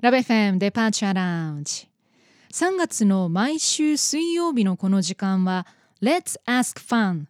[0.00, 1.88] ラベフェムデパーチャーラウンジ。
[2.52, 5.66] 3月の毎週水曜日のこの時間は
[6.02, 7.24] Let's Ask Fun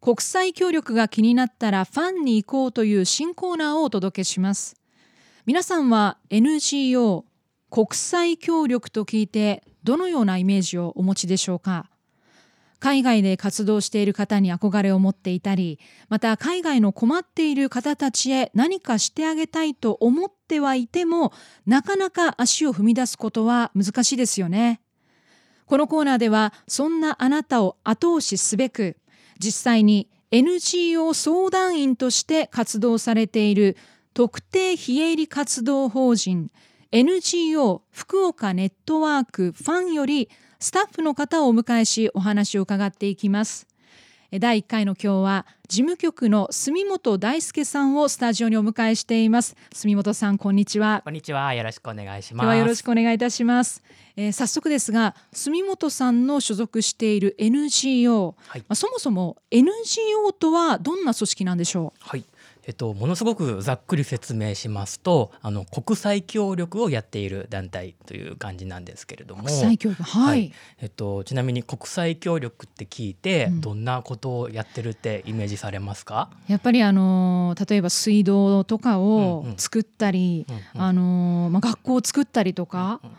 [0.00, 4.76] 国際協力が気になったらファンに行こうという新コーナーをお届けします。
[5.46, 7.24] 皆さんは NGO
[7.70, 11.88] 国際協力と聞いてどのようなイメージをお持ちでしょうか？
[12.80, 21.32] 海外で活動している方に憧れを持っていたりまた海外の困っている方たちへ何かしてあげたいと思ってはいても
[21.66, 24.80] なかなか足を踏み出すことは難しいですよね。
[25.66, 28.96] このコーナーではそんなあなたを後押しすべく
[29.38, 33.76] 実際に NGO 相談員として活動されている
[34.14, 36.50] 特定非営利活動法人
[36.90, 43.66] NGO 福岡ネットワークファンよりスタッフの方をお迎えしお話を伺っていきます
[44.30, 49.56] 第1回の今日は事務局の住本大輔さんをスタジオにお迎えしています。
[49.72, 51.00] 住本さんこんにちは。
[51.02, 51.54] こんにちは。
[51.54, 52.58] よろしくお願いします。
[52.58, 53.82] よろしくお願いいたします、
[54.16, 61.98] えー、早速ですが住本さんの所属している NGO、はい、まあ、そもそも NGO とはどんな組織なんでしょう？
[62.06, 62.24] はい
[62.68, 69.44] えっと、ものすごくざっくり説明しますとあの国際協力をやっている団体という感じなんですけれども。
[69.44, 70.52] 国際協力、はい、はい、
[70.82, 76.28] えっと、ちなみに国際協力って聞いて、うん、どんなことをやってるってイメージされますか？
[76.46, 83.00] やっぱりあの例えば水道とかを作ったり、うんうん、あのまあ、学校を作ったりとか。
[83.02, 83.16] うんうん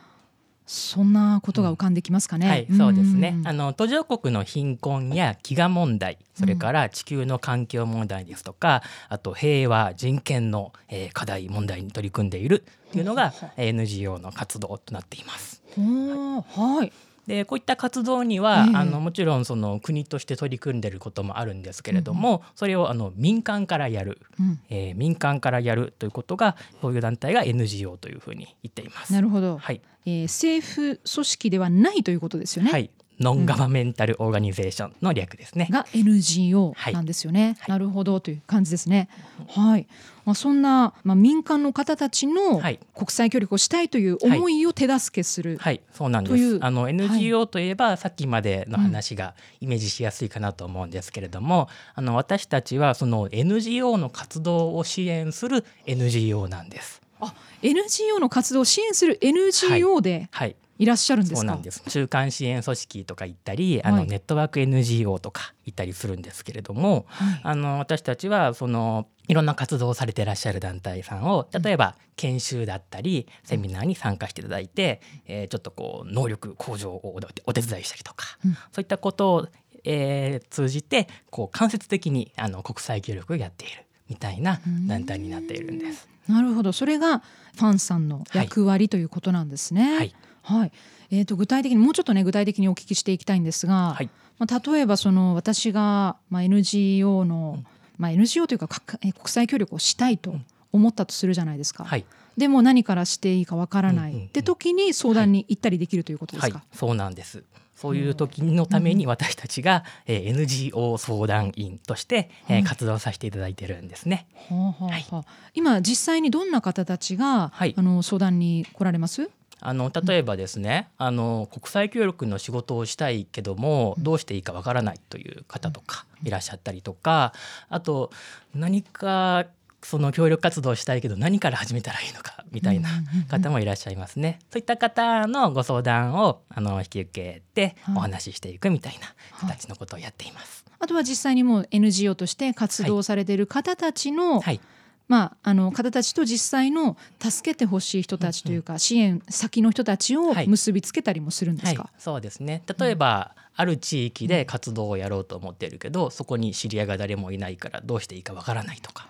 [0.71, 2.47] そんなことが浮かんできますかね。
[2.47, 3.35] はい、そうですね。
[3.43, 15.63] あの途上国の貧困や飢餓問題、それから地球の環境問題ですとか、あと平和人権の、えー、課題問題に取り組んでいるというのが NGO の活動となっています。
[15.75, 16.93] はい。
[17.29, 29.13] でこういった活動には、えー、あのもちろんその国として取り組んでいることもあるんですけれども、うん、それをあの民間からやる、うん、えー、民間からやるということがそういう団体が NGO というふうに言っています。
[29.13, 29.79] なるほど、はい。
[30.07, 32.71] えー、政府組織ではないということですよね。
[32.71, 32.89] はい
[33.19, 35.67] ノンガバメンタルオーガニゼーションの略ですね。
[35.69, 37.57] が NGO なんですよね。
[37.59, 39.09] はい、なるほどという感じですね。
[39.47, 39.87] はい。
[40.25, 46.59] まあそんなまあ民間の方たちの国際協力をしたいという思いを手助けする、はい、はい、そうなんです。
[46.61, 51.67] あの NGO といえば、さっきまでの話がイメージしやすいかなと思うんですけれども、
[51.97, 57.01] うん、あの私たちはその NGO の活動を支援する NGO なんです。
[57.19, 61.59] あ、NGO の活動を支援する NGO で、はい、はいいらっしゃるんですか？
[61.89, 79.47] 中間支援組織とか行ったり、あのネットワーク NGO とか行ったりするんですけれども、はい、あの私たちはそのいろんな活動をされていらっしゃる団体さんを例えば研修だったりセミナーに参加していただいて、えー、ちょっとこう能力向上をお手伝いしたりとか、うん、そういったことを、
[79.83, 86.07] えー、通じてこう間接的にあの国際協力をやっているみたいな団体になっているんです。
[86.27, 86.71] なるほど。
[86.71, 87.19] それが
[87.55, 89.97] ファンさんの役割、はい、ということなんですね。
[89.97, 90.15] はい
[90.57, 90.71] はい、
[91.11, 97.65] えーと、具体的にもうちょっとね具体的にお聞きしていきたいんですが、はい、まあ、例えばその私が、まあ、NGO の、うん、
[97.97, 100.35] まあ、NGO というか国際協力をしたいと
[100.71, 101.83] 思ったとするじゃないですか。
[101.83, 102.05] はい、
[102.37, 107.43] でも何からしていいかわからない、うんうん、って時に相談に行ったりできるということですか、はい、そうなんです。
[107.75, 114.27] そういう時のために私たちが、えー、NGO 相談員として、えー、活動させていただいてるんですね。
[114.49, 119.29] はあはあ、今実際にどんな方たちが、はい、あの相談に来られます？
[119.61, 127.33] あの例えばですね、あの国際協力の仕事をしたいけどもどうしていいかわからないという方とかいらっしゃったりとか
[127.69, 128.11] あと
[128.55, 129.47] 何か
[129.81, 132.89] その協力活動をしたいけど何から始めたらいいのかみたいな
[133.29, 134.39] 方もいらっしゃいますね。
[134.51, 140.65] そういった方のご相談をあの引き受けてお話ししていくみたいな形のことをやっています。
[140.79, 144.61] あとは実際にもう NGO として活動されている方たちの、はいはい
[145.09, 151.77] まあ、あの方たちと実際の助けてほしい人たちというか、支援先の人たちを結びつけたりもするんですか、はい。
[151.77, 152.61] はい、そうですね。
[152.79, 159.09] 例えば、うん、ある地域で活動をやろうと思ってるけどそこに知り合いが誰もいないからどうしていいかわからないとか。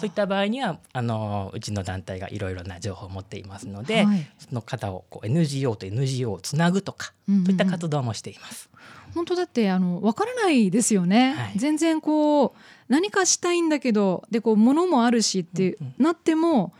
[0.00, 8.68] そういった場合にはあのうちの団体がいろいろな情報を持っていますので、はい、その方をこう NGO と NGO をつなぐとか、うんうん、そういった活動もしています。
[9.14, 12.52] 本当だってあの分からないですよね、はい、全然こう
[12.88, 16.72] 何かしたいんだけどでこう物もあるしってなっても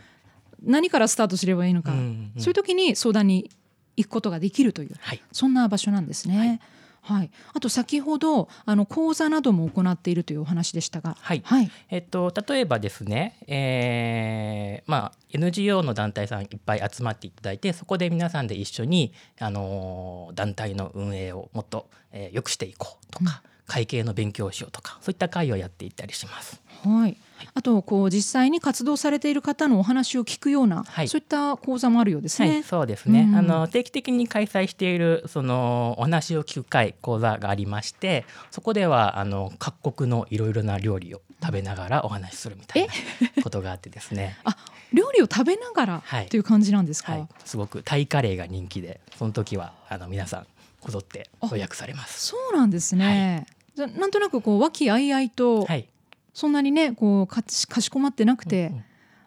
[0.62, 3.50] 何からスタートすればいいのか、うんうん、そういう時に相談に
[3.97, 6.38] 行くことができるという、はい、そんな場所なんですね。
[6.38, 6.61] はい。
[7.06, 26.61] はい、あと先ほどあの講座なども行っているというお話でしたが、はい、はい、えっと、例えばですね、えーまあ、NGO の団体さんいっぱい集まっていただいてそこで皆さんで一緒に、あの団体の運営をもっと、えー、良くしていこうとか、うん、会計の勉強をしようとかそういった会をやっていったりします。
[26.85, 27.17] はい。
[27.55, 32.49] あとこう実際に活動されている方のお話を聞くような、はい、そういった講座もあるようですね。
[32.49, 44.39] はい、そうですね、うん、あの定期的に開催しているそのお話を聞く会講座がありましてそこではあの各国のいろいろな料理を食べながらお話しするみたいなことがあってですね。
[44.45, 44.57] あ
[44.93, 46.41] 料理を食べながらとい。
[46.41, 50.47] う感じなんですか、はい、すごくタイカレーが人気でその時はあの皆さん
[50.81, 52.29] こぞって予約されます。
[52.29, 55.88] そうなんですね、なんとなくこう和気あいあいと、はい、
[56.32, 58.84] そんなにねこうかしこまってなくて、うんうん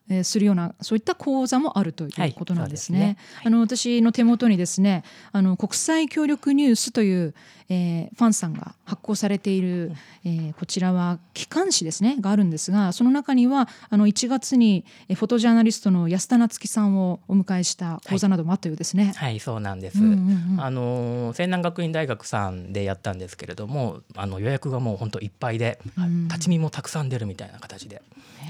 [0.09, 2.99] えー、するようなそういった講座もあるということなんですね。
[2.99, 7.33] はい、すねはい、あの私の手元にですねあの国際協力ニュースという、
[7.69, 9.91] えー、ファンさんが発行されている、
[10.25, 19.13] えー、こちらは機関誌ですねがあるんですがその中にはあの1月にフォトジャーナリストの安田夏樹さんをお迎えした講座などもあったようですね。
[19.15, 19.99] はい、はい、そうなんです。
[19.99, 28.01] うんうんうん、あの西南学院大学さんでやったんですけれどもあの予約がもう本当いっぱいで、うん、立ち見もたくさん出るみたいな形で、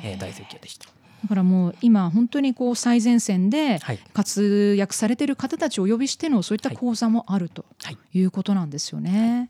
[0.04, 0.99] えー、大盛況でした。
[1.24, 3.80] だからもう今本当にこう最前線で
[4.14, 7.66] 活躍されている方たちをお呼びしてのそういった講座もあると
[8.14, 8.22] い。
[8.22, 9.50] うことなんですよね。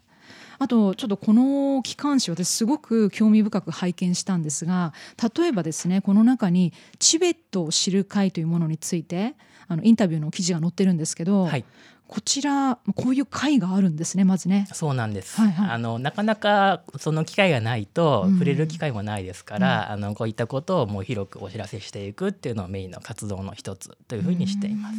[0.60, 4.94] あとちょっとこの機関誌私すごく興味深く拝見したんですが
[5.38, 9.36] 例えばですねこの中にチベットを知る会というものについて
[9.69, 11.63] あのインタビューの記事が載ってるんですけど、はい、
[12.10, 14.68] こちらこういう会があるんですねまずね。
[14.74, 15.40] そうなんです。
[15.40, 24.98] はいはい、あのなかなかその機会がないと触れる機会もないですから、うん、あのこういったことをもう広くお知らせしていくっていうのをメインの活動の一つというふうにしています。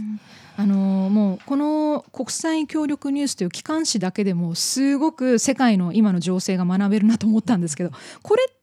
[0.56, 7.90] あのもうこの国際協力ニュースという機関誌だけでもすごく世界の今の情勢が学べるなと思ったんですけど、
[8.22, 8.59] これって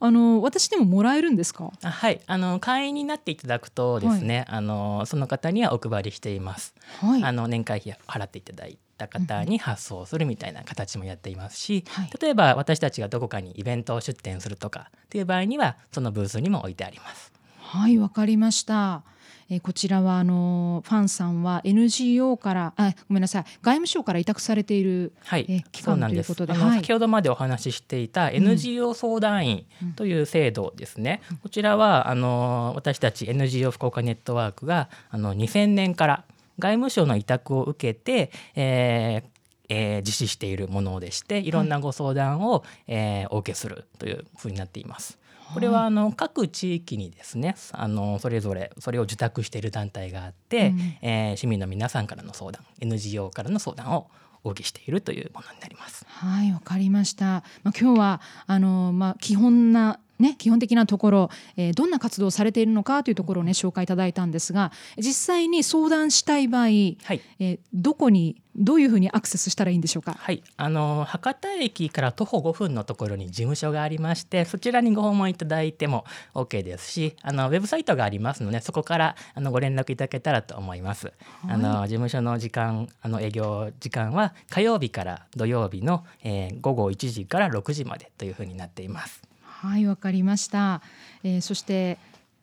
[0.00, 1.72] あの私でももらえるんですか？
[1.82, 2.20] あはい。
[2.26, 17.32] あの会員になっていただくとですね、はい、あのその方にはお配りしています、はい、あの年会費払っていただいた方に発送するみたいな形もやっていますし、うんはい、例えば私たちがどこかにイベントを出展するとかっていう場合にはそのブースにも置いてあります
[17.76, 19.02] はいわかりました。
[19.48, 36.24] えー、こちらはあのファンさんは NGO からあごめんなさい外務省から委託されている、はい、えー、機関ということではい、先ほどまでお話ししていた NGO 相談員という制度ですね、うん、こちらはあの私たち NGO 福岡ネットワークがあの2000年から
[36.58, 39.36] 外務省の委託を受けて、えー
[39.68, 45.18] えー、実施しているものでしていろんなご相談を、はい、えー、お受けするというふうになっています。
[45.52, 54.08] これはあの各地域にですねあのそれぞれそれを受託している団体があって、うん、えー、市民の皆さんからの相談 NGO からの相談を
[54.44, 56.04] お受けしているというものになります。
[56.08, 57.24] はいわかりました。
[57.64, 70.14] まあ、今日はあの、まあ、基本なね、基本的なところ、えー、どんな活動をされているのかというところをね紹介いただいたんですが実際に相談したい場合、はい、えー、どこにどういうふうにアクセスしたらいいんでしょうか？
[70.18, 76.04] はい、あの博多駅から徒歩5分のところに事務所がありまして、そちらにご訪問いただいても
[76.34, 81.08] OK ですし、あのウェブサイトがありますので、そこからあのご連絡いただけたらと思います。
[81.08, 81.16] はい、
[81.50, 89.25] あの事務所の時間、あの営業時間は火曜日から土曜日の、えー、午後1時から6時までというふうになっています。
[89.66, 90.82] はい、わかりました。
[91.22, 91.98] えー、そして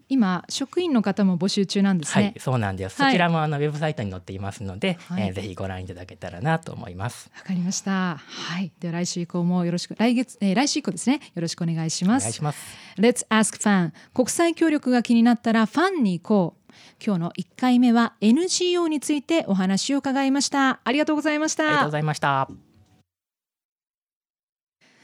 [0.09, 2.23] 今職員の方も募集中なんですね。
[2.25, 3.01] はい、そうなんです。
[3.01, 7.31] はい、そちらもあのウェブサイトに載っていますので、はい、えー、ぜひご覧いただけたらなと思います。
[7.35, 8.17] わかりました。
[8.17, 12.23] はい、では来週以降もよろしく来月、えー、来週以降ですね、よろしくお願いします。
[12.23, 12.77] お願いします。
[12.97, 16.63] Let's Ask Fan 国際協力が気になったらファンに行こう。
[17.03, 20.79] 今日の1回目は NGO についてお話を伺いました。
[20.83, 21.63] ありがとうございました。
[21.63, 22.72] ありがとうございました。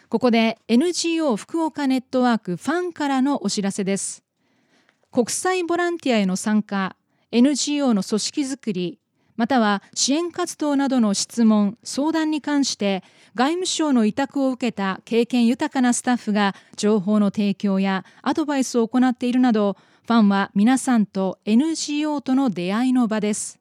[0.09, 4.23] ここで NGO 福岡ネットワークファンからのお知らせです。
[5.11, 6.95] 国際ボランティアへの参加
[7.31, 8.99] NGO の組織づくり
[9.35, 13.03] または支援活動などの質問相談に関して
[13.35, 23.59] 外務省の委託を受けた経験豊かなスタッフが情報の提供やアドバイスを行っているなどファンは皆さんと NGO との出会いの場です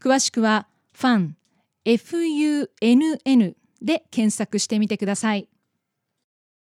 [0.00, 1.36] 詳しくはファン
[1.84, 5.48] FUNN で検索してみてください